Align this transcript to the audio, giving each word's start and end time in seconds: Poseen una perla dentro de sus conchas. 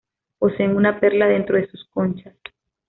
Poseen 0.39 0.75
una 0.75 0.99
perla 0.99 1.27
dentro 1.27 1.57
de 1.57 1.67
sus 1.69 1.85
conchas. 1.87 2.35